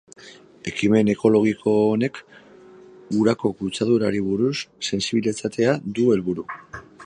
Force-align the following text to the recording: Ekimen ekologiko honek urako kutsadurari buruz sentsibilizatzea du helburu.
Ekimen 0.69 1.09
ekologiko 1.13 1.73
honek 1.89 2.17
urako 3.19 3.53
kutsadurari 3.61 4.25
buruz 4.31 4.55
sentsibilizatzea 4.89 5.77
du 5.99 6.11
helburu. 6.15 6.51